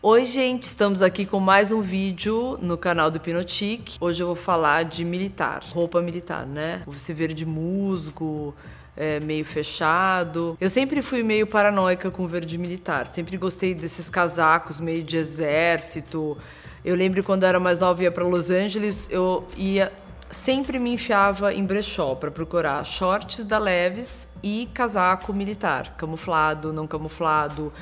Oi, 0.00 0.24
gente, 0.24 0.62
estamos 0.62 1.02
aqui 1.02 1.26
com 1.26 1.40
mais 1.40 1.72
um 1.72 1.80
vídeo 1.80 2.56
no 2.62 2.78
canal 2.78 3.10
do 3.10 3.16
Hipnotique. 3.16 3.96
Hoje 4.00 4.22
eu 4.22 4.28
vou 4.28 4.36
falar 4.36 4.84
de 4.84 5.04
militar, 5.04 5.60
roupa 5.72 6.00
militar, 6.00 6.46
né? 6.46 6.82
Você 6.86 7.12
verde 7.12 7.44
musgo, 7.44 8.54
é, 8.96 9.18
meio 9.18 9.44
fechado. 9.44 10.56
Eu 10.60 10.70
sempre 10.70 11.02
fui 11.02 11.24
meio 11.24 11.48
paranoica 11.48 12.12
com 12.12 12.28
verde 12.28 12.56
militar, 12.58 13.08
sempre 13.08 13.36
gostei 13.36 13.74
desses 13.74 14.08
casacos 14.08 14.78
meio 14.78 15.02
de 15.02 15.16
exército. 15.16 16.38
Eu 16.84 16.94
lembro 16.94 17.24
quando 17.24 17.42
eu 17.42 17.48
era 17.48 17.58
mais 17.58 17.80
nova 17.80 18.00
ia 18.00 18.12
para 18.12 18.22
Los 18.22 18.50
Angeles, 18.50 19.08
eu 19.10 19.48
ia 19.56 19.90
sempre 20.30 20.78
me 20.78 20.92
enfiava 20.92 21.52
em 21.52 21.64
brechó 21.64 22.14
para 22.14 22.30
procurar 22.30 22.84
shorts 22.84 23.44
da 23.44 23.58
Leves 23.58 24.28
e 24.44 24.68
casaco 24.72 25.32
militar, 25.32 25.96
camuflado, 25.96 26.72
não 26.72 26.86
camuflado 26.86 27.72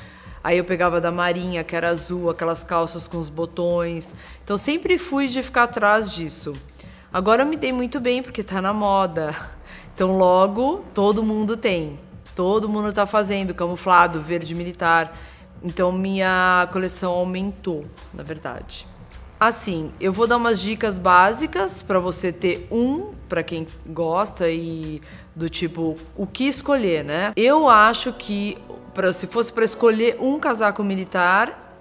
Aí 0.47 0.59
eu 0.59 0.63
pegava 0.63 1.01
da 1.01 1.11
Marinha, 1.11 1.61
que 1.61 1.75
era 1.75 1.89
azul, 1.89 2.29
aquelas 2.29 2.63
calças 2.63 3.05
com 3.05 3.17
os 3.17 3.27
botões. 3.27 4.15
Então 4.41 4.55
sempre 4.55 4.97
fui 4.97 5.27
de 5.27 5.43
ficar 5.43 5.63
atrás 5.63 6.09
disso. 6.09 6.55
Agora 7.11 7.41
eu 7.41 7.45
me 7.45 7.57
dei 7.57 7.73
muito 7.73 7.99
bem 7.99 8.23
porque 8.23 8.41
tá 8.41 8.61
na 8.61 8.71
moda. 8.71 9.35
Então 9.93 10.17
logo 10.17 10.85
todo 10.93 11.21
mundo 11.21 11.57
tem. 11.57 11.99
Todo 12.33 12.69
mundo 12.69 12.93
tá 12.93 13.05
fazendo 13.05 13.53
camuflado, 13.53 14.21
verde 14.21 14.55
militar. 14.55 15.13
Então 15.61 15.91
minha 15.91 16.69
coleção 16.71 17.11
aumentou, 17.11 17.85
na 18.13 18.23
verdade. 18.23 18.87
Assim, 19.37 19.91
eu 19.99 20.13
vou 20.13 20.27
dar 20.27 20.37
umas 20.37 20.61
dicas 20.61 20.97
básicas 20.97 21.81
para 21.81 21.99
você 21.99 22.31
ter 22.31 22.69
um, 22.71 23.11
para 23.27 23.43
quem 23.43 23.67
gosta 23.85 24.49
e 24.49 25.01
do 25.35 25.49
tipo 25.49 25.97
o 26.15 26.25
que 26.25 26.47
escolher, 26.47 27.03
né? 27.03 27.33
Eu 27.35 27.67
acho 27.67 28.13
que 28.13 28.57
pra, 28.97 29.13
se 29.13 29.27
fosse 29.27 29.53
para 29.53 29.63
escolher 29.63 30.17
um 30.19 30.39
casaco 30.39 30.83
militar, 30.83 31.77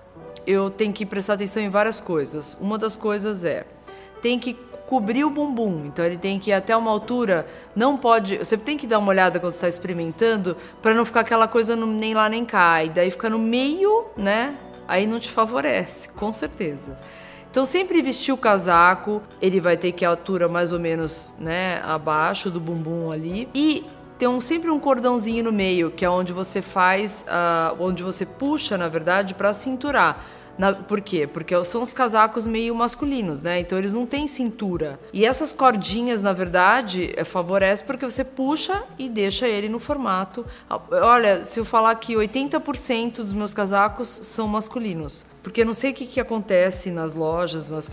eu 0.46 0.68
tenho 0.68 0.92
que 0.92 1.06
prestar 1.06 1.32
atenção 1.32 1.62
em 1.62 1.70
várias 1.70 1.98
coisas. 1.98 2.58
Uma 2.60 2.76
das 2.76 2.94
coisas 2.94 3.42
é 3.42 3.64
tem 4.20 4.38
que 4.38 4.52
cobrir 4.86 5.24
o 5.24 5.30
bumbum, 5.30 5.86
então 5.86 6.04
ele 6.04 6.18
tem 6.18 6.38
que 6.38 6.50
ir 6.50 6.52
até 6.52 6.76
uma 6.76 6.90
altura, 6.90 7.46
não 7.74 7.96
pode, 7.96 8.38
você 8.38 8.56
tem 8.56 8.76
que 8.76 8.86
dar 8.86 8.98
uma 8.98 9.08
olhada 9.08 9.40
quando 9.40 9.52
está 9.52 9.66
experimentando 9.66 10.56
para 10.80 10.94
não 10.94 11.04
ficar 11.04 11.20
aquela 11.20 11.48
coisa 11.48 11.74
no, 11.74 11.86
nem 11.86 12.14
lá 12.14 12.28
nem 12.28 12.44
cá, 12.44 12.84
e 12.84 12.90
daí 12.90 13.10
fica 13.10 13.28
no 13.30 13.38
meio, 13.38 14.06
né? 14.16 14.54
Aí 14.86 15.06
não 15.06 15.18
te 15.18 15.30
favorece, 15.30 16.08
com 16.10 16.32
certeza. 16.32 16.96
Então 17.50 17.64
sempre 17.64 18.00
vestir 18.02 18.32
o 18.32 18.36
casaco, 18.36 19.22
ele 19.40 19.58
vai 19.60 19.76
ter 19.76 19.90
que 19.90 20.04
a 20.04 20.10
altura 20.10 20.48
mais 20.48 20.70
ou 20.70 20.78
menos, 20.78 21.34
né, 21.38 21.80
abaixo 21.82 22.50
do 22.50 22.60
bumbum 22.60 23.10
ali. 23.10 23.48
E 23.54 23.84
tem 24.18 24.28
um, 24.28 24.40
sempre 24.40 24.70
um 24.70 24.80
cordãozinho 24.80 25.44
no 25.44 25.52
meio, 25.52 25.90
que 25.90 26.04
é 26.04 26.10
onde 26.10 26.32
você 26.32 26.62
faz, 26.62 27.24
uh, 27.28 27.76
onde 27.78 28.02
você 28.02 28.24
puxa, 28.24 28.78
na 28.78 28.88
verdade, 28.88 29.34
para 29.34 29.52
cinturar. 29.52 30.24
Na, 30.58 30.72
por 30.72 31.02
quê? 31.02 31.26
Porque 31.26 31.54
são 31.64 31.82
os 31.82 31.92
casacos 31.92 32.46
meio 32.46 32.74
masculinos, 32.74 33.42
né? 33.42 33.60
Então 33.60 33.76
eles 33.78 33.92
não 33.92 34.06
têm 34.06 34.26
cintura. 34.26 34.98
E 35.12 35.24
essas 35.26 35.52
cordinhas, 35.52 36.22
na 36.22 36.32
verdade, 36.32 37.12
é, 37.14 37.24
favorece 37.24 37.84
porque 37.84 38.06
você 38.06 38.24
puxa 38.24 38.82
e 38.98 39.08
deixa 39.08 39.46
ele 39.46 39.68
no 39.68 39.78
formato. 39.78 40.46
Olha, 40.90 41.44
se 41.44 41.60
eu 41.60 41.64
falar 41.64 41.94
que 41.96 42.14
80% 42.14 43.16
dos 43.16 43.34
meus 43.34 43.52
casacos 43.52 44.08
são 44.08 44.48
masculinos. 44.48 45.26
Porque 45.46 45.60
eu 45.60 45.64
não 45.64 45.74
sei 45.74 45.92
o 45.92 45.94
que, 45.94 46.06
que 46.06 46.18
acontece 46.18 46.90
nas 46.90 47.14
lojas, 47.14 47.68
nas, 47.68 47.88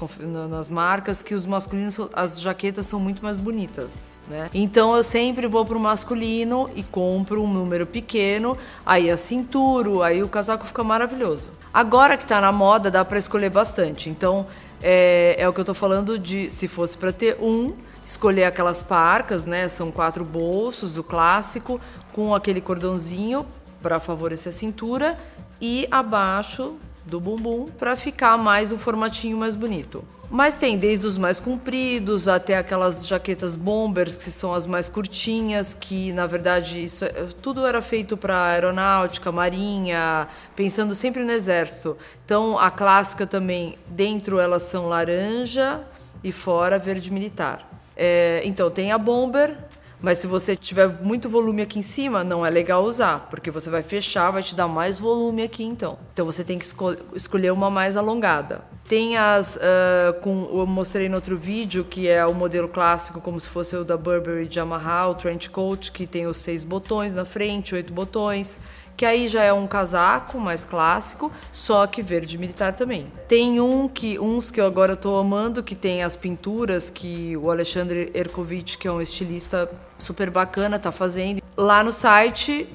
nas 0.50 0.72
marcas, 0.72 1.22
que 1.22 1.36
os 1.36 1.46
masculinos, 1.46 2.00
as 2.12 2.42
jaquetas 2.42 2.88
são 2.88 3.00
muito 3.00 3.24
mais 3.24 3.38
bonitas, 3.38 4.18
né? 4.28 4.50
Então 4.56 4.96
eu 4.98 5.04
sempre 5.04 5.46
vou 5.46 5.64
pro 5.64 5.80
masculino 5.80 6.68
e 6.76 6.82
compro 6.82 7.44
um 7.44 7.48
número 7.48 7.86
pequeno, 7.86 8.58
aí 8.84 9.08
a 9.08 9.16
cintura, 9.16 10.04
aí 10.04 10.24
o 10.24 10.28
casaco 10.28 10.66
fica 10.66 10.84
maravilhoso. 10.84 11.52
Agora 11.72 12.18
que 12.18 12.26
tá 12.26 12.42
na 12.42 12.52
moda, 12.52 12.90
dá 12.90 13.06
para 13.06 13.20
escolher 13.20 13.52
bastante. 13.52 14.10
Então 14.10 14.48
é, 14.82 15.36
é 15.38 15.48
o 15.48 15.54
que 15.54 15.62
eu 15.62 15.66
tô 15.66 15.76
falando 15.76 16.18
de 16.18 16.50
se 16.50 16.68
fosse 16.68 16.98
para 16.98 17.12
ter 17.12 17.38
um, 17.40 17.76
escolher 18.04 18.46
aquelas 18.46 18.82
parcas, 18.82 19.46
né? 19.46 19.70
São 19.70 19.92
quatro 19.92 20.26
bolsos 20.26 20.96
do 20.96 21.04
clássico, 21.04 21.80
com 22.14 22.34
aquele 22.34 22.62
cordãozinho 22.62 23.46
para 23.80 24.00
favorecer 24.00 24.52
a 24.52 24.56
cintura 24.56 25.20
e 25.62 25.88
abaixo 25.92 26.80
do 27.06 27.20
bumbum 27.20 27.68
para 27.68 27.96
ficar 27.96 28.38
mais 28.38 28.72
um 28.72 28.78
formatinho 28.78 29.38
mais 29.38 29.56
bonito. 29.56 30.04
Mas 30.30 30.58
tem 30.58 30.78
desde 30.78 31.06
os 31.06 31.16
mais 31.16 31.40
compridos 31.40 32.28
até 32.28 32.58
aquelas 32.58 33.06
jaquetas 33.06 33.56
bombers 33.56 34.18
que 34.18 34.32
são 34.32 34.54
as 34.54 34.66
mais 34.66 34.90
curtinhas, 34.90 35.76
que 35.76 36.12
na 36.12 36.26
verdade 36.26 36.84
isso 36.84 37.06
é, 37.06 37.28
tudo 37.40 37.66
era 37.68 37.84
feito 37.84 38.18
para 38.18 38.46
aeronáutica, 38.46 39.32
marinha, 39.32 40.28
pensando 40.56 40.96
sempre 40.96 41.24
no 41.24 41.32
exército. 41.32 41.96
Então 42.26 42.58
a 42.58 42.72
clássica 42.72 43.28
também 43.28 43.78
dentro 43.88 44.40
elas 44.40 44.64
são 44.64 44.88
laranja 44.88 45.82
e 46.24 46.32
fora 46.32 46.80
verde 46.80 47.12
militar. 47.12 47.70
É, 47.96 48.42
então 48.44 48.72
tem 48.72 48.92
a 48.92 48.98
bomber, 48.98 49.56
mas 50.04 50.18
se 50.18 50.28
você 50.28 50.54
tiver 50.54 51.02
muito 51.02 51.30
volume 51.30 51.62
aqui 51.62 51.80
em 51.80 51.82
cima, 51.82 52.26
não 52.26 52.46
é 52.46 52.50
legal 52.50 52.84
usar, 52.84 53.28
porque 53.30 53.50
você 53.50 53.70
vai 53.70 53.82
fechar, 53.82 54.32
vai 54.32 54.44
te 54.44 54.54
dar 54.54 54.68
mais 54.68 55.00
volume 55.00 55.44
aqui 55.44 55.64
então. 55.64 55.98
Então 56.12 56.26
você 56.26 56.44
tem 56.44 56.60
que 56.60 56.66
escol 56.66 56.98
escolher 57.16 57.54
uma 57.54 57.70
mais 57.70 57.96
alongada. 57.96 58.66
Tem 58.86 59.16
as, 59.16 59.56
uh, 59.56 60.20
com, 60.20 60.50
eu 60.60 60.68
mostrei 60.68 61.08
no 61.08 61.16
outro 61.16 61.38
vídeo, 61.38 61.86
que 61.86 62.10
é 62.10 62.26
o 62.26 62.34
modelo 62.34 62.68
clássico, 62.68 63.22
como 63.22 63.40
se 63.40 63.48
fosse 63.48 63.78
o 63.78 63.86
da 63.86 63.96
Burberry 63.96 64.46
de 64.46 64.60
Yamaha, 64.60 65.08
o 65.08 65.16
Trench 65.16 65.50
Coat, 65.50 65.90
que 65.94 66.06
tem 66.06 66.28
os 66.28 66.36
seis 66.36 66.66
botões 66.66 67.16
na 67.16 67.24
frente, 67.24 67.74
oito 67.74 67.94
botões 67.94 68.60
que 68.96 69.06
aí 69.06 69.28
já 69.28 69.44
é 69.44 69.52
um 69.52 69.68
casaco 69.68 70.40
mais 70.40 70.66
clássico, 70.66 71.32
só 71.52 71.88
que 71.88 72.02
verde 72.02 72.38
militar 72.38 72.74
também. 72.74 73.12
Tem 73.28 73.60
um 73.60 73.88
que 73.88 74.20
uns 74.20 74.52
que 74.52 74.62
eu 74.62 74.66
agora 74.66 74.94
estou 74.94 75.18
amando, 75.18 75.64
que 75.64 75.76
tem 75.76 76.04
as 76.04 76.16
pinturas 76.16 76.90
que 76.90 77.36
o 77.38 77.50
Alexandre 77.50 78.12
Erkovich, 78.14 78.78
que 78.78 78.88
é 78.88 78.92
um 78.92 79.02
estilista 79.02 79.70
super 79.98 80.30
bacana, 80.30 80.78
tá 80.78 80.92
fazendo. 80.92 81.42
Lá 81.58 81.84
no 81.84 81.92
site 81.92 82.68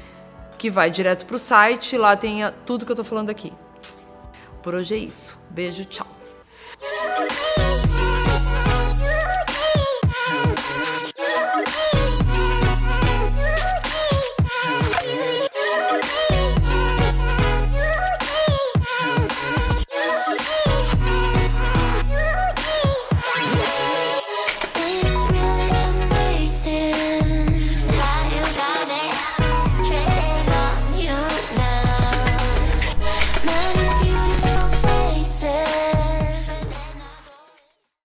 que 0.58 0.70
vai 0.70 0.92
direto 0.92 1.26
para 1.26 1.36
o 1.36 1.40
site. 1.40 1.98
Lá 1.98 2.16
tem 2.16 2.42
tudo 2.66 2.86
que 2.86 2.92
eu 2.92 2.96
estou 2.96 3.06
falando 3.06 3.30
aqui. 3.30 3.54
Por 4.62 4.76
hoje 4.76 4.96
é 4.96 4.98
isso. 4.98 5.38
Beijo, 5.50 5.86
tchau. 5.86 6.08